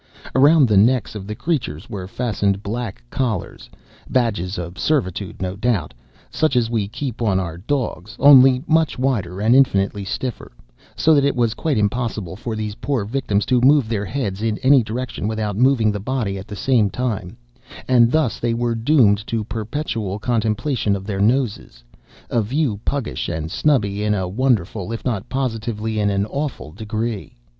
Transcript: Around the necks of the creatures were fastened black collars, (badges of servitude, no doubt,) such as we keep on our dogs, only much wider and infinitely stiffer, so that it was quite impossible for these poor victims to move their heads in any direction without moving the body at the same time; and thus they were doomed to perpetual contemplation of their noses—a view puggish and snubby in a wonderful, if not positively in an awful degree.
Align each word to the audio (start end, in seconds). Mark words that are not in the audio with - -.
Around 0.33 0.67
the 0.67 0.77
necks 0.77 1.13
of 1.13 1.27
the 1.27 1.35
creatures 1.35 1.87
were 1.87 2.07
fastened 2.07 2.63
black 2.63 3.03
collars, 3.11 3.69
(badges 4.09 4.57
of 4.57 4.79
servitude, 4.79 5.43
no 5.43 5.55
doubt,) 5.55 5.93
such 6.31 6.55
as 6.55 6.71
we 6.71 6.87
keep 6.87 7.21
on 7.21 7.39
our 7.39 7.55
dogs, 7.59 8.15
only 8.17 8.63
much 8.65 8.97
wider 8.97 9.39
and 9.39 9.53
infinitely 9.53 10.03
stiffer, 10.03 10.53
so 10.95 11.13
that 11.13 11.23
it 11.23 11.35
was 11.35 11.53
quite 11.53 11.77
impossible 11.77 12.35
for 12.35 12.55
these 12.55 12.73
poor 12.81 13.05
victims 13.05 13.45
to 13.45 13.61
move 13.61 13.87
their 13.87 14.05
heads 14.05 14.41
in 14.41 14.57
any 14.63 14.81
direction 14.81 15.27
without 15.27 15.55
moving 15.55 15.91
the 15.91 15.99
body 15.99 16.39
at 16.39 16.47
the 16.47 16.55
same 16.55 16.89
time; 16.89 17.37
and 17.87 18.11
thus 18.11 18.39
they 18.39 18.55
were 18.55 18.73
doomed 18.73 19.23
to 19.27 19.43
perpetual 19.43 20.17
contemplation 20.17 20.95
of 20.95 21.05
their 21.05 21.19
noses—a 21.21 22.41
view 22.41 22.79
puggish 22.83 23.29
and 23.29 23.51
snubby 23.51 24.01
in 24.03 24.15
a 24.15 24.27
wonderful, 24.27 24.91
if 24.91 25.05
not 25.05 25.29
positively 25.29 25.99
in 25.99 26.09
an 26.09 26.25
awful 26.25 26.71
degree. 26.71 27.35